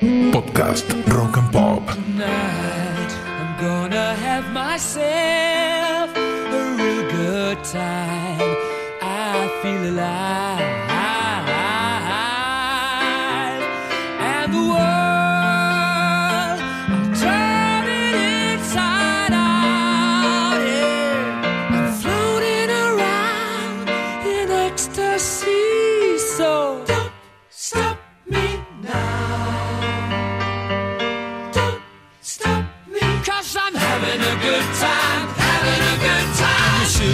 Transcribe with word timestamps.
Podcast 0.00 0.84
Rock 1.14 1.38
and 1.38 1.50
Pop. 1.52 1.94
Tonight, 1.94 3.12
I'm 3.40 3.60
gonna 3.60 4.14
have 4.16 4.52
myself 4.52 6.14
a 6.14 6.76
real 6.76 7.10
good 7.10 7.64
time. 7.64 8.56
I 9.00 9.48
feel 9.62 9.90
alive. 9.94 10.55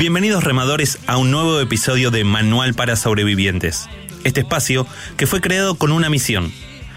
Bienvenidos 0.03 0.43
remadores 0.43 0.99
a 1.07 1.17
un 1.17 1.31
nuevo 1.31 1.61
episodio 1.61 2.11
de 2.11 2.25
Manual 2.25 2.75
para 2.75 2.97
Sobrevivientes. 2.97 3.89
Este 4.25 4.41
espacio 4.41 4.85
que 5.17 5.29
fue 5.29 5.41
creado 5.41 5.77
con 5.77 5.93
una 5.93 6.11
misión, 6.11 6.53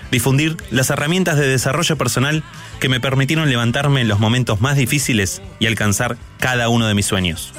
difundir 0.09 0.57
las 0.71 0.89
herramientas 0.89 1.37
de 1.37 1.47
desarrollo 1.47 1.99
personal 1.99 2.41
que 2.79 2.89
me 2.89 2.99
permitieron 2.99 3.47
levantarme 3.47 4.01
en 4.01 4.07
los 4.07 4.19
momentos 4.19 4.59
más 4.59 4.75
difíciles 4.75 5.43
y 5.59 5.67
alcanzar 5.67 6.17
cada 6.39 6.67
uno 6.67 6.87
de 6.87 6.95
mis 6.95 7.05
sueños. 7.05 7.53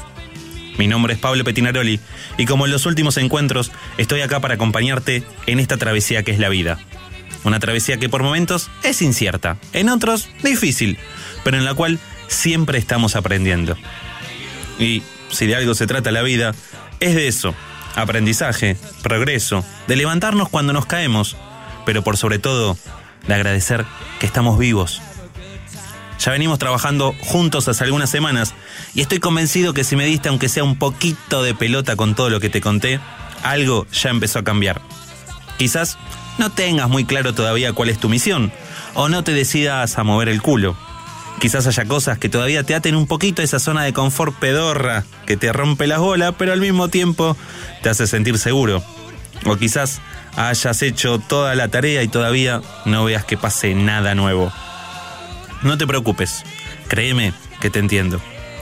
Mi 0.78 0.88
nombre 0.88 1.14
es 1.14 1.20
Pablo 1.20 1.44
Petinaroli 1.44 2.00
y 2.38 2.44
como 2.46 2.66
en 2.66 2.72
los 2.72 2.84
últimos 2.84 3.16
encuentros 3.16 3.70
estoy 3.98 4.22
acá 4.22 4.40
para 4.40 4.54
acompañarte 4.54 5.22
en 5.46 5.60
esta 5.60 5.76
travesía 5.76 6.24
que 6.24 6.32
es 6.32 6.40
la 6.40 6.48
vida. 6.48 6.80
Una 7.44 7.60
travesía 7.60 7.98
que 7.98 8.08
por 8.08 8.24
momentos 8.24 8.68
es 8.82 9.00
incierta, 9.00 9.58
en 9.72 9.90
otros 9.90 10.28
difícil, 10.42 10.98
pero 11.44 11.56
en 11.56 11.64
la 11.64 11.74
cual 11.74 12.00
siempre 12.26 12.78
estamos 12.78 13.14
aprendiendo. 13.14 13.76
Y 14.78 15.02
si 15.30 15.46
de 15.46 15.56
algo 15.56 15.74
se 15.74 15.86
trata 15.86 16.10
la 16.10 16.22
vida, 16.22 16.54
es 17.00 17.14
de 17.14 17.28
eso. 17.28 17.54
Aprendizaje, 17.94 18.76
progreso, 19.02 19.64
de 19.86 19.96
levantarnos 19.96 20.48
cuando 20.48 20.72
nos 20.72 20.86
caemos, 20.86 21.36
pero 21.86 22.02
por 22.02 22.16
sobre 22.16 22.38
todo, 22.38 22.76
de 23.26 23.34
agradecer 23.34 23.86
que 24.20 24.26
estamos 24.26 24.58
vivos. 24.58 25.00
Ya 26.18 26.32
venimos 26.32 26.58
trabajando 26.58 27.14
juntos 27.20 27.68
hace 27.68 27.84
algunas 27.84 28.10
semanas 28.10 28.54
y 28.94 29.00
estoy 29.00 29.18
convencido 29.18 29.74
que 29.74 29.84
si 29.84 29.96
me 29.96 30.06
diste 30.06 30.28
aunque 30.28 30.48
sea 30.48 30.64
un 30.64 30.76
poquito 30.76 31.42
de 31.42 31.54
pelota 31.54 31.96
con 31.96 32.14
todo 32.14 32.30
lo 32.30 32.40
que 32.40 32.48
te 32.48 32.60
conté, 32.60 33.00
algo 33.42 33.86
ya 33.92 34.10
empezó 34.10 34.38
a 34.38 34.44
cambiar. 34.44 34.80
Quizás 35.58 35.98
no 36.38 36.50
tengas 36.50 36.88
muy 36.88 37.04
claro 37.04 37.34
todavía 37.34 37.72
cuál 37.72 37.90
es 37.90 37.98
tu 37.98 38.08
misión 38.08 38.52
o 38.94 39.08
no 39.08 39.24
te 39.24 39.32
decidas 39.32 39.98
a 39.98 40.04
mover 40.04 40.28
el 40.28 40.42
culo. 40.42 40.76
Quizás 41.40 41.66
haya 41.66 41.84
cosas 41.84 42.18
que 42.18 42.28
todavía 42.28 42.62
te 42.62 42.74
aten 42.74 42.96
un 42.96 43.06
poquito 43.06 43.42
a 43.42 43.44
esa 43.44 43.58
zona 43.58 43.84
de 43.84 43.92
confort 43.92 44.34
pedorra 44.38 45.04
que 45.26 45.36
te 45.36 45.52
rompe 45.52 45.86
las 45.86 45.98
bolas, 45.98 46.34
pero 46.38 46.52
al 46.52 46.60
mismo 46.60 46.88
tiempo 46.88 47.36
te 47.82 47.90
hace 47.90 48.06
sentir 48.06 48.38
seguro. 48.38 48.82
O 49.44 49.56
quizás 49.56 50.00
hayas 50.34 50.82
hecho 50.82 51.18
toda 51.18 51.54
la 51.54 51.68
tarea 51.68 52.02
y 52.02 52.08
todavía 52.08 52.62
no 52.84 53.04
veas 53.04 53.24
que 53.24 53.36
pase 53.36 53.74
nada 53.74 54.14
nuevo. 54.14 54.50
No 55.62 55.76
te 55.76 55.86
preocupes, 55.86 56.44
créeme 56.88 57.32
que 57.60 57.70
te 57.70 57.80
entiendo. 57.80 58.20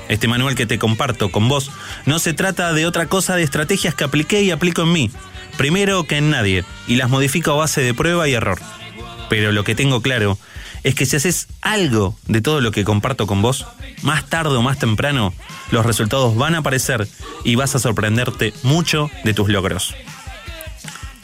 Este 0.09 0.28
manual 0.28 0.55
que 0.55 0.66
te 0.66 0.78
comparto 0.78 1.31
con 1.31 1.48
vos 1.48 1.70
no 2.06 2.19
se 2.19 2.34
trata 2.34 2.72
de 2.72 2.86
otra 2.86 3.06
cosa 3.06 3.36
de 3.36 3.42
estrategias 3.42 3.94
que 3.94 4.05
apliqué 4.05 4.42
y 4.42 4.50
aplico 4.50 4.83
en 4.83 4.92
mí, 4.92 5.11
primero 5.56 6.05
que 6.05 6.19
en 6.19 6.31
nadie, 6.31 6.64
y 6.86 6.97
las 6.97 7.09
modifico 7.09 7.53
a 7.53 7.56
base 7.56 7.81
de 7.81 7.94
prueba 7.94 8.28
y 8.28 8.34
error. 8.34 8.59
Pero 9.35 9.51
lo 9.51 9.65
que 9.65 9.75
tengo 9.75 10.01
claro 10.01 10.39
es 10.85 10.95
que 10.95 11.07
si 11.07 11.17
haces 11.17 11.49
algo 11.61 12.17
de 12.29 12.41
todo 12.41 12.61
lo 12.61 12.71
que 12.71 12.85
comparto 12.85 13.27
con 13.27 13.43
vos, 13.43 13.67
más 14.03 14.27
tarde 14.27 14.55
o 14.55 14.63
más 14.63 14.79
temprano, 14.79 15.35
los 15.73 15.85
resultados 15.85 16.37
van 16.37 16.55
a 16.55 16.59
aparecer 16.59 17.09
y 17.43 17.56
vas 17.56 17.75
a 17.75 17.81
sorprenderte 17.81 18.55
mucho 18.62 19.11
de 19.25 19.34
tus 19.34 19.49
logros. 19.49 19.93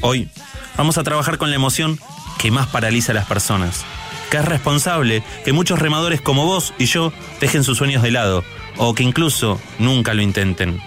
Hoy 0.00 0.28
vamos 0.76 0.98
a 0.98 1.04
trabajar 1.04 1.38
con 1.38 1.50
la 1.50 1.54
emoción 1.54 2.00
que 2.40 2.50
más 2.50 2.66
paraliza 2.66 3.12
a 3.12 3.14
las 3.14 3.26
personas, 3.26 3.84
que 4.28 4.38
es 4.38 4.44
responsable 4.44 5.22
que 5.44 5.52
muchos 5.52 5.78
remadores 5.78 6.20
como 6.20 6.46
vos 6.46 6.74
y 6.78 6.86
yo 6.86 7.12
dejen 7.40 7.62
sus 7.62 7.78
sueños 7.78 8.02
de 8.02 8.10
lado 8.10 8.42
o 8.76 8.92
que 8.92 9.04
incluso 9.04 9.60
nunca 9.78 10.14
lo 10.14 10.22
intenten. 10.22 10.82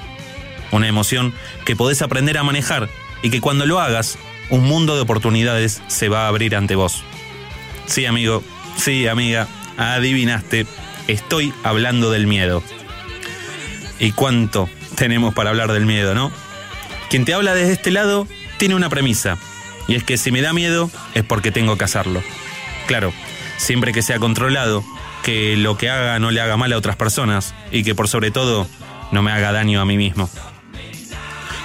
Una 0.74 0.90
emoción 0.90 1.34
que 1.64 1.78
podés 1.78 2.02
aprender 2.02 2.38
a 2.38 2.44
manejar 2.44 2.90
y 3.22 3.30
que 3.30 3.40
cuando 3.40 3.66
lo 3.66 3.80
hagas, 3.80 4.18
un 4.54 4.66
mundo 4.66 4.96
de 4.96 5.02
oportunidades 5.02 5.82
se 5.88 6.10
va 6.10 6.26
a 6.26 6.28
abrir 6.28 6.56
ante 6.56 6.76
vos. 6.76 7.04
Sí, 7.88 8.06
amigo, 8.06 8.44
sí, 8.78 9.08
amiga, 9.08 9.48
adivinaste, 9.78 10.68
estoy 11.08 11.52
hablando 11.64 12.12
del 12.12 12.28
miedo. 12.28 12.62
¿Y 14.00 14.12
cuánto 14.12 14.70
tenemos 14.96 15.34
para 15.34 15.50
hablar 15.50 15.72
del 15.72 15.88
miedo, 15.88 16.14
no? 16.14 16.32
Quien 17.10 17.26
te 17.26 17.34
habla 17.34 17.56
desde 17.56 17.74
este 17.74 17.90
lado 17.90 18.28
tiene 18.58 18.76
una 18.76 18.90
premisa, 18.90 19.40
y 19.88 19.96
es 19.96 20.04
que 20.04 20.18
si 20.18 20.32
me 20.32 20.44
da 20.44 20.54
miedo 20.54 20.92
es 21.16 21.24
porque 21.24 21.52
tengo 21.52 21.76
que 21.76 21.86
hacerlo. 21.86 22.22
Claro, 22.86 23.12
siempre 23.58 23.92
que 23.92 24.04
sea 24.04 24.20
controlado, 24.20 24.84
que 25.24 25.58
lo 25.58 25.78
que 25.80 25.90
haga 25.90 26.20
no 26.20 26.30
le 26.30 26.42
haga 26.42 26.58
mal 26.58 26.72
a 26.74 26.78
otras 26.78 26.96
personas 26.96 27.56
y 27.72 27.84
que 27.84 27.96
por 27.96 28.08
sobre 28.08 28.30
todo 28.30 28.68
no 29.12 29.24
me 29.24 29.32
haga 29.32 29.52
daño 29.52 29.82
a 29.82 29.86
mí 29.86 29.98
mismo. 29.98 30.30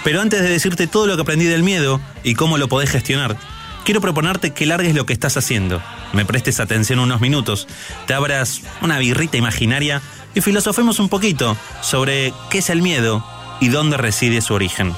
Pero 0.04 0.20
antes 0.20 0.42
de 0.42 0.48
decirte 0.48 0.86
todo 0.86 1.06
lo 1.06 1.16
que 1.16 1.22
aprendí 1.22 1.46
del 1.46 1.62
miedo 1.62 2.00
y 2.22 2.34
cómo 2.34 2.58
lo 2.58 2.68
podés 2.68 2.90
gestionar, 2.90 3.36
quiero 3.84 4.00
proponerte 4.00 4.52
que 4.52 4.66
largues 4.66 4.94
lo 4.94 5.06
que 5.06 5.12
estás 5.12 5.36
haciendo, 5.36 5.82
me 6.12 6.24
prestes 6.24 6.60
atención 6.60 6.98
unos 6.98 7.20
minutos, 7.20 7.66
te 8.06 8.14
abras 8.14 8.62
una 8.80 8.98
birrita 8.98 9.36
imaginaria 9.36 10.02
y 10.34 10.40
filosofemos 10.40 10.98
un 10.98 11.08
poquito 11.08 11.56
sobre 11.82 12.32
qué 12.50 12.58
es 12.58 12.70
el 12.70 12.82
miedo 12.82 13.24
y 13.60 13.68
dónde 13.68 13.96
reside 13.96 14.40
su 14.40 14.54
origen. 14.54 14.94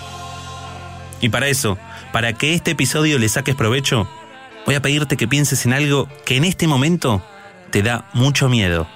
Y 1.21 1.28
para 1.28 1.49
eso, 1.49 1.78
para 2.12 2.32
que 2.32 2.55
este 2.55 2.72
episodio 2.72 3.19
le 3.19 3.28
saques 3.28 3.55
provecho, 3.55 4.09
voy 4.67 4.75
a 4.75 4.82
pedirte 4.82 5.17
que 5.17 5.28
pienses 5.28 5.67
en 5.67 5.72
algo 5.72 6.09
que 6.25 6.37
en 6.37 6.44
este 6.44 6.67
momento 6.67 7.22
te 7.71 7.82
da 7.82 8.09
mucho 8.12 8.49
miedo. 8.49 8.87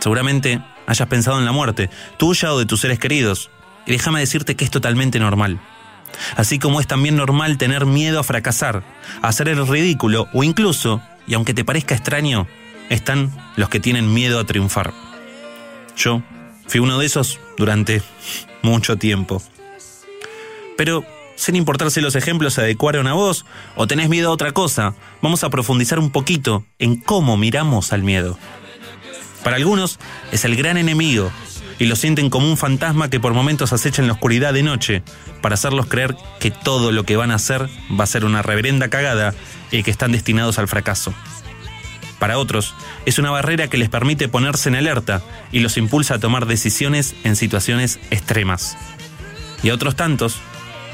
Seguramente 0.00 0.60
hayas 0.86 1.08
pensado 1.08 1.38
en 1.38 1.44
la 1.44 1.52
muerte, 1.52 1.90
tuya 2.16 2.52
o 2.52 2.58
de 2.58 2.66
tus 2.66 2.80
seres 2.80 2.98
queridos, 2.98 3.50
y 3.86 3.92
déjame 3.92 4.20
decirte 4.20 4.56
que 4.56 4.64
es 4.64 4.70
totalmente 4.70 5.18
normal. 5.18 5.60
Así 6.36 6.58
como 6.58 6.80
es 6.80 6.86
también 6.86 7.16
normal 7.16 7.58
tener 7.58 7.86
miedo 7.86 8.20
a 8.20 8.24
fracasar, 8.24 8.82
a 9.22 9.28
hacer 9.28 9.48
el 9.48 9.66
ridículo 9.66 10.28
o 10.32 10.44
incluso, 10.44 11.00
y 11.26 11.34
aunque 11.34 11.54
te 11.54 11.64
parezca 11.64 11.94
extraño, 11.94 12.46
están 12.88 13.32
los 13.56 13.68
que 13.68 13.80
tienen 13.80 14.12
miedo 14.12 14.38
a 14.38 14.44
triunfar. 14.44 14.92
Yo 15.96 16.22
fui 16.66 16.80
uno 16.80 16.98
de 16.98 17.06
esos 17.06 17.40
durante 17.56 18.02
mucho 18.62 18.96
tiempo. 18.96 19.42
Pero, 20.76 21.04
sin 21.36 21.56
importar 21.56 21.90
si 21.90 22.00
los 22.00 22.16
ejemplos 22.16 22.54
se 22.54 22.62
adecuaron 22.62 23.06
a 23.06 23.14
vos 23.14 23.44
o 23.76 23.86
tenés 23.86 24.08
miedo 24.08 24.28
a 24.28 24.32
otra 24.32 24.52
cosa, 24.52 24.94
vamos 25.22 25.44
a 25.44 25.50
profundizar 25.50 25.98
un 25.98 26.10
poquito 26.10 26.64
en 26.78 26.96
cómo 26.96 27.36
miramos 27.36 27.92
al 27.92 28.02
miedo. 28.02 28.38
Para 29.42 29.56
algunos 29.56 29.98
es 30.32 30.44
el 30.44 30.56
gran 30.56 30.76
enemigo 30.76 31.30
y 31.78 31.86
lo 31.86 31.96
sienten 31.96 32.30
como 32.30 32.48
un 32.48 32.56
fantasma 32.56 33.10
que 33.10 33.20
por 33.20 33.34
momentos 33.34 33.72
acecha 33.72 34.00
en 34.00 34.08
la 34.08 34.14
oscuridad 34.14 34.54
de 34.54 34.62
noche 34.62 35.02
para 35.42 35.54
hacerlos 35.54 35.86
creer 35.86 36.16
que 36.40 36.50
todo 36.50 36.92
lo 36.92 37.04
que 37.04 37.16
van 37.16 37.30
a 37.30 37.36
hacer 37.36 37.68
va 37.98 38.04
a 38.04 38.08
ser 38.08 38.24
una 38.24 38.42
reverenda 38.42 38.88
cagada 38.88 39.34
y 39.70 39.82
que 39.82 39.90
están 39.90 40.12
destinados 40.12 40.58
al 40.58 40.68
fracaso. 40.68 41.12
Para 42.18 42.38
otros, 42.38 42.74
es 43.04 43.18
una 43.18 43.30
barrera 43.30 43.68
que 43.68 43.76
les 43.76 43.90
permite 43.90 44.28
ponerse 44.28 44.70
en 44.70 44.76
alerta 44.76 45.22
y 45.52 45.60
los 45.60 45.76
impulsa 45.76 46.14
a 46.14 46.18
tomar 46.18 46.46
decisiones 46.46 47.14
en 47.24 47.36
situaciones 47.36 47.98
extremas. 48.10 48.76
Y 49.62 49.68
a 49.68 49.74
otros 49.74 49.96
tantos, 49.96 50.38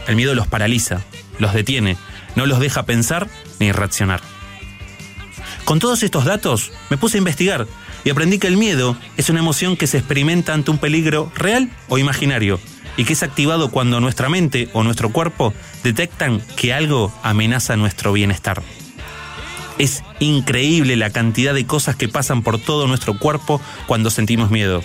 el 0.08 0.16
miedo 0.16 0.34
los 0.34 0.48
paraliza, 0.48 1.02
los 1.38 1.54
detiene, 1.54 1.96
no 2.34 2.46
los 2.46 2.58
deja 2.58 2.84
pensar 2.84 3.28
ni 3.60 3.70
reaccionar. 3.70 4.20
Con 5.64 5.78
todos 5.78 6.02
estos 6.02 6.24
datos, 6.24 6.72
me 6.90 6.96
puse 6.96 7.18
a 7.18 7.18
investigar 7.18 7.66
y 8.04 8.10
aprendí 8.10 8.38
que 8.38 8.48
el 8.48 8.56
miedo 8.56 8.96
es 9.16 9.30
una 9.30 9.40
emoción 9.40 9.76
que 9.76 9.86
se 9.86 9.98
experimenta 9.98 10.54
ante 10.54 10.70
un 10.70 10.78
peligro 10.78 11.30
real 11.34 11.70
o 11.88 11.98
imaginario 11.98 12.58
y 12.96 13.04
que 13.04 13.12
es 13.12 13.22
activado 13.22 13.70
cuando 13.70 14.00
nuestra 14.00 14.28
mente 14.28 14.68
o 14.72 14.82
nuestro 14.82 15.10
cuerpo 15.10 15.54
detectan 15.82 16.42
que 16.56 16.74
algo 16.74 17.12
amenaza 17.22 17.76
nuestro 17.76 18.12
bienestar. 18.12 18.62
Es 19.78 20.02
increíble 20.20 20.96
la 20.96 21.10
cantidad 21.10 21.54
de 21.54 21.66
cosas 21.66 21.96
que 21.96 22.08
pasan 22.08 22.42
por 22.42 22.58
todo 22.58 22.86
nuestro 22.86 23.18
cuerpo 23.18 23.60
cuando 23.86 24.10
sentimos 24.10 24.50
miedo. 24.50 24.82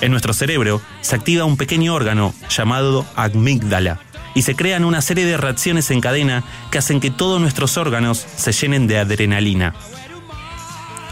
En 0.00 0.12
nuestro 0.12 0.32
cerebro 0.32 0.80
se 1.00 1.16
activa 1.16 1.44
un 1.44 1.56
pequeño 1.56 1.94
órgano 1.94 2.32
llamado 2.48 3.04
amígdala 3.16 4.00
y 4.34 4.42
se 4.42 4.54
crean 4.54 4.84
una 4.84 5.02
serie 5.02 5.24
de 5.24 5.36
reacciones 5.36 5.90
en 5.90 6.00
cadena 6.00 6.44
que 6.70 6.78
hacen 6.78 7.00
que 7.00 7.10
todos 7.10 7.40
nuestros 7.40 7.76
órganos 7.76 8.24
se 8.36 8.52
llenen 8.52 8.86
de 8.86 8.98
adrenalina. 8.98 9.74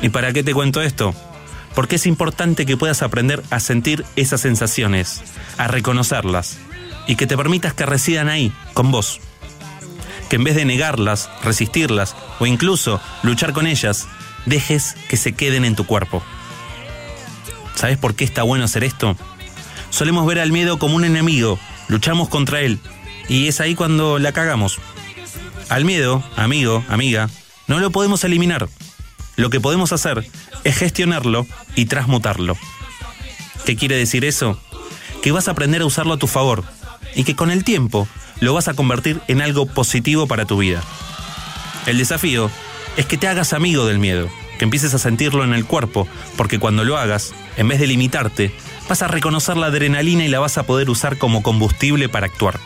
¿Y 0.03 0.11
para 0.11 0.33
qué 0.33 0.43
te 0.43 0.55
cuento 0.55 0.83
esto? 0.83 1.15
Porque 1.75 1.97
es 1.97 2.07
importante 2.07 2.67
que 2.67 2.77
puedas 2.77 3.03
aprender 3.03 3.43
a 3.51 3.61
sentir 3.61 4.05
esas 4.17 4.41
sensaciones, 4.41 5.23
a 5.59 5.69
reconocerlas 5.69 6.59
y 7.07 7.17
que 7.17 7.27
te 7.27 7.37
permitas 7.37 7.75
que 7.75 7.87
residan 7.87 8.29
ahí, 8.29 8.53
con 8.73 8.91
vos. 8.91 9.21
que 10.29 10.37
en 10.37 10.45
vez 10.45 10.57
de 10.57 10.65
negarlas, 10.65 11.31
resistirlas 11.45 12.17
o 12.41 12.47
incluso 12.47 13.01
luchar 13.23 13.53
con 13.53 13.67
ellas, 13.67 14.09
dejes 14.45 14.97
que 15.09 15.17
se 15.17 15.35
queden 15.35 15.65
en 15.65 15.77
tu 15.77 15.87
cuerpo. 15.87 16.23
¿Sabes 17.75 17.99
por 17.99 18.15
qué 18.15 18.25
está 18.25 18.43
bueno 18.43 18.65
hacer 18.65 18.83
esto? 18.83 19.17
Solemos 19.91 20.27
ver 20.27 20.41
al 20.41 20.51
miedo 20.51 20.79
como 20.79 20.97
un 20.97 21.05
enemigo, 21.05 21.61
luchamos 21.89 22.29
contra 22.29 22.61
él, 22.61 22.81
y 23.29 23.47
es 23.47 23.61
ahí 23.61 23.75
cuando 23.75 24.19
la 24.19 24.33
cagamos. 24.33 24.79
Al 25.69 25.85
miedo, 25.85 26.25
amigo, 26.37 26.85
amiga, 26.89 27.29
no 27.67 27.79
lo 27.79 27.91
podemos 27.91 28.25
eliminar. 28.25 28.69
Lo 29.37 29.51
que 29.51 29.61
podemos 29.61 29.93
hacer 29.93 30.27
es 30.65 30.77
gestionarlo 30.77 31.47
y 31.75 31.87
transmutarlo. 31.87 32.57
¿Qué 33.65 33.77
quiere 33.77 33.97
decir 33.97 34.25
eso? 34.25 34.61
Que 35.23 35.33
vas 35.33 35.49
a 35.49 35.53
aprender 35.53 35.83
a 35.83 35.87
usarlo 35.87 36.15
a 36.15 36.19
tu 36.19 36.27
favor 36.27 36.65
y 37.15 37.25
que 37.25 37.37
con 37.37 37.51
el 37.51 37.65
tiempo 37.65 38.09
lo 38.41 38.55
vas 38.55 38.69
a 38.69 38.75
convertir 38.75 39.21
en 39.29 39.43
algo 39.43 39.67
positivo 39.67 40.27
para 40.27 40.45
tu 40.45 40.59
vida. 40.59 40.83
El 41.87 41.99
desafío 41.99 42.51
es 42.97 43.07
que 43.07 43.19
te 43.19 43.29
hagas 43.29 43.53
amigo 43.53 43.87
del 43.87 43.99
miedo, 43.99 44.29
que 44.59 44.65
empieces 44.65 44.95
a 44.95 44.99
sentirlo 44.99 45.45
en 45.45 45.53
el 45.53 45.67
cuerpo, 45.67 46.09
porque 46.37 46.59
cuando 46.59 46.85
lo 46.85 46.97
hagas, 46.97 47.35
en 47.57 47.69
vez 47.69 47.79
de 47.79 47.87
limitarte, 47.87 48.55
vas 48.89 49.03
a 49.03 49.09
reconocer 49.09 49.57
la 49.57 49.67
adrenalina 49.67 50.25
y 50.25 50.29
la 50.29 50.39
vas 50.39 50.59
a 50.59 50.65
poder 50.65 50.91
usar 50.91 51.19
como 51.19 51.43
combustible 51.43 52.09
para 52.09 52.27
actuar. 52.27 52.59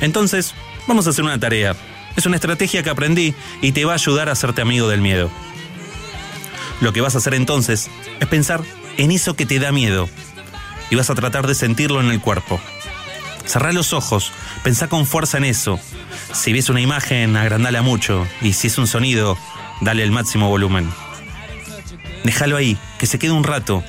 Entonces, 0.00 0.54
vamos 0.86 1.06
a 1.06 1.10
hacer 1.10 1.24
una 1.24 1.40
tarea. 1.40 1.74
Es 2.18 2.26
una 2.26 2.34
estrategia 2.34 2.82
que 2.82 2.90
aprendí 2.90 3.32
y 3.62 3.70
te 3.70 3.84
va 3.84 3.92
a 3.92 3.94
ayudar 3.94 4.28
a 4.28 4.32
hacerte 4.32 4.60
amigo 4.60 4.88
del 4.88 5.00
miedo. 5.00 5.30
Lo 6.80 6.92
que 6.92 7.00
vas 7.00 7.14
a 7.14 7.18
hacer 7.18 7.32
entonces 7.32 7.88
es 8.18 8.26
pensar 8.26 8.60
en 8.96 9.12
eso 9.12 9.36
que 9.36 9.46
te 9.46 9.60
da 9.60 9.70
miedo 9.70 10.08
y 10.90 10.96
vas 10.96 11.10
a 11.10 11.14
tratar 11.14 11.46
de 11.46 11.54
sentirlo 11.54 12.00
en 12.00 12.10
el 12.10 12.20
cuerpo. 12.20 12.60
Cerrá 13.46 13.72
los 13.72 13.92
ojos, 13.92 14.32
pensá 14.64 14.88
con 14.88 15.06
fuerza 15.06 15.38
en 15.38 15.44
eso. 15.44 15.78
Si 16.32 16.52
ves 16.52 16.68
una 16.70 16.80
imagen, 16.80 17.36
agrandala 17.36 17.82
mucho 17.82 18.26
y 18.42 18.52
si 18.52 18.66
es 18.66 18.78
un 18.78 18.88
sonido, 18.88 19.38
dale 19.80 20.02
el 20.02 20.10
máximo 20.10 20.48
volumen. 20.48 20.90
Déjalo 22.24 22.56
ahí, 22.56 22.76
que 22.98 23.06
se 23.06 23.20
quede 23.20 23.30
un 23.30 23.44
rato, 23.44 23.84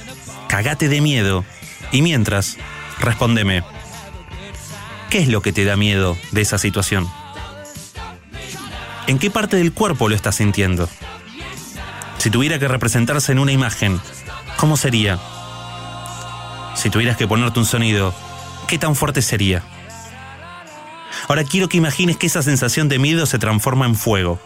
cagate 0.48 0.88
de 0.88 1.02
miedo 1.02 1.46
y 1.92 2.04
mientras, 2.04 2.58
respóndeme. 3.00 3.64
¿Qué 5.10 5.18
es 5.18 5.30
lo 5.30 5.42
que 5.42 5.52
te 5.52 5.66
da 5.66 5.76
miedo 5.76 6.16
de 6.30 6.42
esa 6.42 6.60
situación? 6.60 7.10
¿En 9.10 9.18
qué 9.18 9.32
parte 9.32 9.58
del 9.58 9.74
cuerpo 9.74 10.08
lo 10.08 10.14
estás 10.14 10.36
sintiendo? 10.36 10.88
Si 12.20 12.30
tuviera 12.30 12.60
que 12.60 12.68
representarse 12.68 13.32
en 13.32 13.40
una 13.40 13.52
imagen, 13.52 14.00
¿cómo 14.56 14.78
sería? 14.78 15.20
Si 16.76 16.92
tuvieras 16.92 17.18
que 17.18 17.28
ponerte 17.28 17.58
un 17.58 17.66
sonido, 17.66 18.14
¿qué 18.68 18.78
tan 18.78 18.96
fuerte 18.96 19.24
sería? 19.24 19.64
Ahora 21.28 21.44
quiero 21.44 21.70
que 21.70 21.78
imagines 21.78 22.18
que 22.18 22.28
esa 22.28 22.44
sensación 22.44 22.88
de 22.88 23.00
miedo 23.00 23.26
se 23.26 23.40
transforma 23.40 23.88
en 23.88 23.96
fuego. 23.96 24.40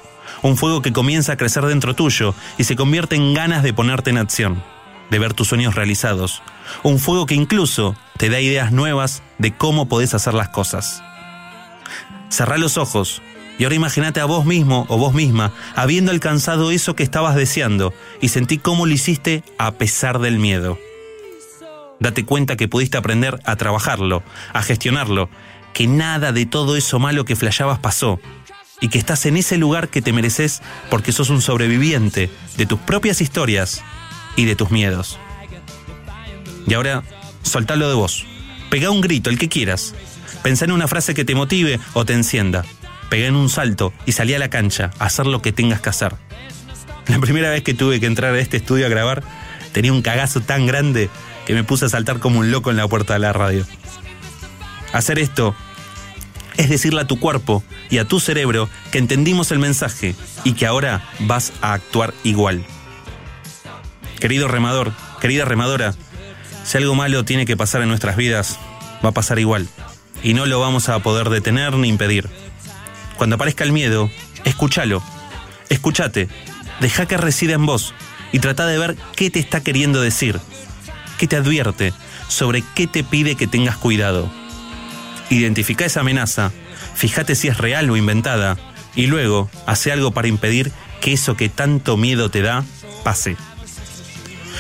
Un 0.44 0.56
fuego 0.56 0.81
que 0.81 0.94
comienza 0.94 1.33
a 1.33 1.38
crecer 1.38 1.65
dentro 1.65 1.94
tuyo 1.94 2.33
y 2.57 2.63
se 2.63 2.77
convierte 2.77 3.18
en 3.18 3.33
ganas 3.33 3.63
de 3.63 3.74
ponerte 3.74 4.12
en 4.12 4.18
acción, 4.18 4.63
de 5.10 5.19
ver 5.19 5.33
tus 5.33 5.50
sueños 5.50 5.75
realizados. 5.75 6.42
Un 6.83 7.00
fuego 7.00 7.25
que 7.25 7.36
incluso 7.36 7.98
te 8.15 8.30
da 8.30 8.39
ideas 8.39 8.71
nuevas 8.71 9.24
de 9.39 9.54
cómo 9.54 9.89
podés 9.89 10.13
hacer 10.13 10.33
las 10.33 10.48
cosas. 10.48 11.04
Cerrá 12.30 12.57
los 12.57 12.77
ojos 12.77 13.21
y 13.57 13.63
ahora 13.63 13.75
imagínate 13.75 14.19
a 14.19 14.25
vos 14.25 14.45
mismo 14.45 14.85
o 14.89 14.97
vos 14.97 15.13
misma 15.13 15.53
habiendo 15.75 16.11
alcanzado 16.11 16.71
eso 16.71 16.95
que 16.95 17.03
estabas 17.03 17.35
deseando 17.35 17.94
y 18.19 18.29
sentí 18.29 18.57
cómo 18.57 18.85
lo 18.85 18.94
hiciste 18.94 19.44
a 19.57 19.73
pesar 19.73 20.19
del 20.19 20.39
miedo. 20.39 20.79
Date 22.00 22.25
cuenta 22.25 22.55
que 22.55 22.67
pudiste 22.67 22.97
aprender 22.97 23.39
a 23.45 23.55
trabajarlo, 23.55 24.23
a 24.53 24.63
gestionarlo, 24.63 25.29
que 25.73 25.88
nada 25.88 26.31
de 26.31 26.45
todo 26.45 26.75
eso 26.75 27.00
malo 27.00 27.25
que 27.25 27.35
flasheabas 27.35 27.79
pasó 27.79 28.19
y 28.81 28.89
que 28.89 28.97
estás 28.97 29.25
en 29.25 29.38
ese 29.38 29.57
lugar 29.57 29.89
que 29.89 30.01
te 30.01 30.13
mereces 30.13 30.61
porque 30.89 31.11
sos 31.11 31.29
un 31.29 31.41
sobreviviente 31.41 32.29
de 32.57 32.65
tus 32.65 32.79
propias 32.79 33.21
historias 33.21 33.83
y 34.35 34.45
de 34.45 34.55
tus 34.55 34.71
miedos. 34.71 35.19
Y 36.67 36.73
ahora, 36.73 37.03
soltalo 37.44 37.88
de 37.88 37.95
vos. 37.95 38.25
Pega 38.69 38.89
un 38.89 39.01
grito, 39.01 39.29
el 39.29 39.38
que 39.38 39.47
quieras. 39.47 39.94
Pensá 40.41 40.65
en 40.65 40.71
una 40.71 40.88
frase 40.88 41.13
que 41.13 41.23
te 41.23 41.35
motive 41.35 41.79
o 41.94 42.03
te 42.03 42.13
encienda 42.13 42.65
pegué 43.09 43.27
en 43.27 43.35
un 43.35 43.50
salto 43.50 43.94
y 44.05 44.13
salí 44.13 44.33
a 44.33 44.39
la 44.39 44.50
cancha 44.50 44.91
a 45.00 45.05
hacer 45.05 45.25
lo 45.25 45.41
que 45.41 45.51
tengas 45.51 45.81
que 45.81 45.89
hacer. 45.89 46.15
La 47.07 47.19
primera 47.19 47.50
vez 47.50 47.63
que 47.63 47.73
tuve 47.73 48.00
que 48.00 48.05
entrar 48.05 48.33
a 48.33 48.39
este 48.39 48.57
estudio 48.57 48.85
a 48.85 48.89
grabar, 48.89 49.23
tenía 49.71 49.91
un 49.91 50.01
cagazo 50.01 50.41
tan 50.41 50.65
grande 50.65 51.09
que 51.45 51.53
me 51.53 51.63
puse 51.63 51.85
a 51.85 51.89
saltar 51.89 52.19
como 52.19 52.39
un 52.39 52.51
loco 52.51 52.71
en 52.71 52.77
la 52.77 52.88
puerta 52.88 53.13
de 53.13 53.19
la 53.19 53.33
radio. 53.33 53.65
Hacer 54.94 55.19
esto 55.19 55.55
es 56.57 56.69
decirle 56.69 57.01
a 57.01 57.07
tu 57.07 57.19
cuerpo 57.19 57.63
y 57.89 57.97
a 57.97 58.07
tu 58.07 58.19
cerebro 58.19 58.69
que 58.91 59.00
entendimos 59.00 59.51
el 59.51 59.59
mensaje 59.59 60.15
y 60.44 60.53
que 60.53 60.65
ahora 60.65 61.03
vas 61.19 61.51
a 61.61 61.73
actuar 61.73 62.13
igual. 62.23 62.63
Querido 64.19 64.47
remador, 64.47 64.94
querida 65.19 65.45
remadora, 65.45 65.94
si 66.63 66.77
algo 66.77 66.95
malo 66.95 67.25
tiene 67.25 67.45
que 67.45 67.57
pasar 67.57 67.81
en 67.81 67.89
nuestras 67.89 68.15
vidas, 68.15 68.59
va 69.03 69.09
a 69.09 69.13
pasar 69.13 69.39
igual. 69.39 69.67
Y 70.21 70.33
no 70.33 70.45
lo 70.45 70.59
vamos 70.59 70.88
a 70.88 71.00
poder 71.00 71.29
detener 71.29 71.73
ni 71.73 71.89
impedir. 71.89 72.29
Cuando 73.24 73.38
aparezca 73.38 73.64
el 73.64 73.72
miedo, 73.72 74.12
escúchalo, 74.44 75.02
escúchate, 75.70 76.28
deja 76.81 77.06
que 77.06 77.16
resida 77.16 77.54
en 77.54 77.66
vos 77.66 77.94
y 78.34 78.40
trata 78.40 78.66
de 78.66 78.78
ver 78.78 78.98
qué 79.16 79.30
te 79.30 79.40
está 79.40 79.62
queriendo 79.62 80.02
decir, 80.02 80.42
qué 81.18 81.25
te 81.25 81.38
advierte, 81.38 81.94
sobre 82.28 82.66
qué 82.75 82.86
te 82.86 83.02
pide 83.06 83.36
que 83.36 83.48
tengas 83.48 83.78
cuidado. 83.78 84.30
Identifica 85.30 85.86
esa 85.86 86.02
amenaza, 86.02 86.52
fíjate 86.96 87.36
si 87.36 87.48
es 87.48 87.60
real 87.60 87.90
o 87.90 87.96
inventada 87.96 88.58
y 88.94 89.08
luego 89.08 89.50
hace 89.68 89.94
algo 89.94 90.12
para 90.12 90.28
impedir 90.28 90.74
que 91.00 91.14
eso 91.14 91.38
que 91.38 91.48
tanto 91.48 91.96
miedo 91.96 92.30
te 92.30 92.42
da 92.42 92.66
pase. 93.06 93.38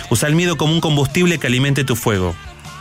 Usa 0.09 0.29
el 0.29 0.35
miedo 0.35 0.55
como 0.55 0.71
un 0.71 0.79
combustible 0.79 1.37
que 1.37 1.47
alimente 1.47 1.83
tu 1.83 1.97
fuego, 1.97 2.33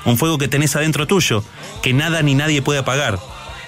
un 0.04 0.16
fuego 0.16 0.38
que 0.38 0.46
tenés 0.46 0.76
adentro 0.76 1.08
tuyo, 1.08 1.42
que 1.82 1.92
nada 1.92 2.22
ni 2.22 2.36
nadie 2.36 2.62
puede 2.62 2.78
apagar 2.78 3.18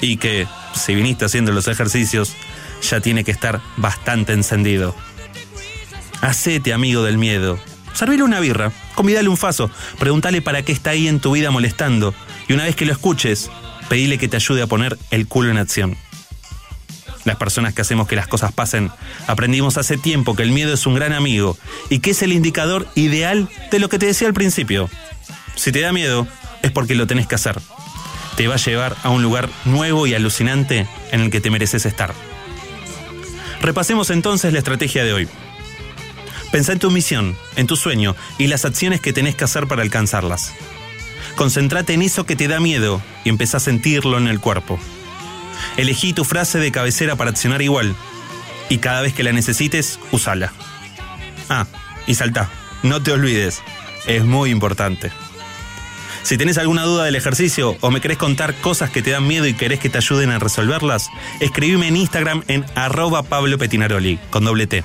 y 0.04 0.16
que, 0.18 0.46
si 0.74 0.94
viniste 0.94 1.24
haciendo 1.24 1.52
los 1.52 1.66
ejercicios, 1.66 2.34
ya 2.82 3.00
tiene 3.00 3.24
que 3.24 3.30
estar 3.30 3.60
bastante 3.76 4.32
encendido. 4.32 4.94
Hacete 6.20 6.72
amigo 6.72 7.02
del 7.02 7.18
miedo. 7.18 7.58
Servile 7.94 8.22
una 8.22 8.40
birra, 8.40 8.72
convídale 8.94 9.28
un 9.28 9.36
faso, 9.36 9.70
pregúntale 9.98 10.42
para 10.42 10.62
qué 10.62 10.72
está 10.72 10.90
ahí 10.90 11.08
en 11.08 11.20
tu 11.20 11.32
vida 11.32 11.50
molestando 11.50 12.12
y 12.48 12.52
una 12.52 12.64
vez 12.64 12.74
que 12.74 12.86
lo 12.86 12.92
escuches, 12.92 13.50
pedile 13.88 14.18
que 14.18 14.28
te 14.28 14.36
ayude 14.36 14.62
a 14.62 14.66
poner 14.66 14.98
el 15.10 15.28
culo 15.28 15.50
en 15.50 15.58
acción. 15.58 15.96
Las 17.24 17.36
personas 17.36 17.72
que 17.72 17.80
hacemos 17.80 18.06
que 18.06 18.16
las 18.16 18.26
cosas 18.26 18.52
pasen, 18.52 18.90
aprendimos 19.26 19.78
hace 19.78 19.96
tiempo 19.96 20.34
que 20.34 20.42
el 20.42 20.50
miedo 20.50 20.74
es 20.74 20.86
un 20.86 20.94
gran 20.94 21.12
amigo 21.12 21.56
y 21.88 22.00
que 22.00 22.10
es 22.10 22.22
el 22.22 22.32
indicador 22.32 22.86
ideal 22.96 23.48
de 23.70 23.78
lo 23.78 23.88
que 23.88 23.98
te 23.98 24.06
decía 24.06 24.28
al 24.28 24.34
principio. 24.34 24.90
Si 25.54 25.72
te 25.72 25.80
da 25.80 25.92
miedo, 25.92 26.26
es 26.62 26.72
porque 26.72 26.96
lo 26.96 27.06
tenés 27.06 27.26
que 27.26 27.36
hacer 27.36 27.60
te 28.36 28.48
va 28.48 28.54
a 28.54 28.58
llevar 28.58 28.96
a 29.02 29.10
un 29.10 29.22
lugar 29.22 29.48
nuevo 29.64 30.06
y 30.06 30.14
alucinante 30.14 30.86
en 31.12 31.20
el 31.20 31.30
que 31.30 31.40
te 31.40 31.50
mereces 31.50 31.86
estar. 31.86 32.14
Repasemos 33.60 34.10
entonces 34.10 34.52
la 34.52 34.58
estrategia 34.58 35.04
de 35.04 35.12
hoy. 35.12 35.28
Pensá 36.52 36.72
en 36.72 36.78
tu 36.78 36.90
misión, 36.90 37.36
en 37.56 37.66
tu 37.66 37.76
sueño 37.76 38.14
y 38.38 38.46
las 38.46 38.64
acciones 38.64 39.00
que 39.00 39.12
tenés 39.12 39.34
que 39.34 39.44
hacer 39.44 39.66
para 39.66 39.82
alcanzarlas. 39.82 40.52
Concéntrate 41.36 41.94
en 41.94 42.02
eso 42.02 42.26
que 42.26 42.36
te 42.36 42.46
da 42.46 42.60
miedo 42.60 43.02
y 43.24 43.28
empezá 43.28 43.56
a 43.56 43.60
sentirlo 43.60 44.18
en 44.18 44.28
el 44.28 44.40
cuerpo. 44.40 44.78
Elegí 45.76 46.12
tu 46.12 46.24
frase 46.24 46.58
de 46.58 46.70
cabecera 46.70 47.16
para 47.16 47.30
accionar 47.30 47.62
igual 47.62 47.96
y 48.68 48.78
cada 48.78 49.02
vez 49.02 49.14
que 49.14 49.24
la 49.24 49.32
necesites, 49.32 49.98
usala. 50.12 50.52
Ah, 51.48 51.66
y 52.06 52.14
salta, 52.14 52.50
no 52.82 53.02
te 53.02 53.12
olvides, 53.12 53.62
es 54.06 54.24
muy 54.24 54.50
importante. 54.50 55.10
Si 56.24 56.38
tenés 56.38 56.56
alguna 56.56 56.84
duda 56.84 57.04
del 57.04 57.16
ejercicio 57.16 57.76
o 57.82 57.90
me 57.90 58.00
querés 58.00 58.16
contar 58.16 58.54
cosas 58.54 58.88
que 58.88 59.02
te 59.02 59.10
dan 59.10 59.26
miedo 59.26 59.46
y 59.46 59.52
querés 59.52 59.78
que 59.78 59.90
te 59.90 59.98
ayuden 59.98 60.30
a 60.30 60.38
resolverlas, 60.38 61.10
escribime 61.38 61.86
en 61.86 61.98
Instagram 61.98 62.42
en 62.48 62.64
arroba 62.74 63.22
Pablo 63.24 63.58
Petinaroli, 63.58 64.18
con 64.30 64.42
doble 64.42 64.66
T. 64.66 64.82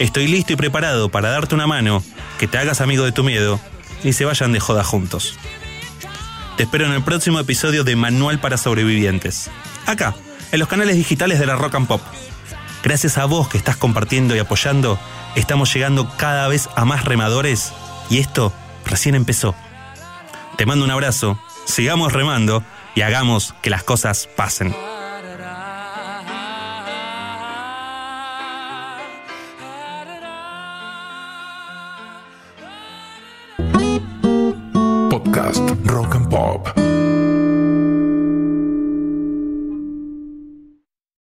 Estoy 0.00 0.26
listo 0.26 0.52
y 0.52 0.56
preparado 0.56 1.10
para 1.10 1.30
darte 1.30 1.54
una 1.54 1.68
mano, 1.68 2.02
que 2.40 2.48
te 2.48 2.58
hagas 2.58 2.80
amigo 2.80 3.04
de 3.04 3.12
tu 3.12 3.22
miedo 3.22 3.60
y 4.02 4.14
se 4.14 4.24
vayan 4.24 4.52
de 4.52 4.58
joda 4.58 4.82
juntos. 4.82 5.38
Te 6.56 6.64
espero 6.64 6.86
en 6.86 6.92
el 6.92 7.04
próximo 7.04 7.38
episodio 7.38 7.84
de 7.84 7.94
Manual 7.94 8.40
para 8.40 8.56
Sobrevivientes. 8.56 9.50
Acá, 9.86 10.16
en 10.50 10.58
los 10.58 10.66
canales 10.66 10.96
digitales 10.96 11.38
de 11.38 11.46
la 11.46 11.54
Rock 11.54 11.76
and 11.76 11.86
Pop. 11.86 12.02
Gracias 12.82 13.16
a 13.16 13.26
vos 13.26 13.48
que 13.48 13.58
estás 13.58 13.76
compartiendo 13.76 14.34
y 14.34 14.40
apoyando, 14.40 14.98
estamos 15.36 15.72
llegando 15.72 16.10
cada 16.16 16.48
vez 16.48 16.68
a 16.74 16.84
más 16.84 17.04
remadores 17.04 17.72
y 18.10 18.18
esto 18.18 18.52
recién 18.84 19.14
empezó. 19.14 19.54
Te 20.56 20.66
mando 20.66 20.84
un 20.84 20.90
abrazo, 20.90 21.38
sigamos 21.64 22.12
remando 22.12 22.62
y 22.94 23.02
hagamos 23.02 23.54
que 23.60 23.70
las 23.70 23.82
cosas 23.82 24.28
pasen. 24.36 24.74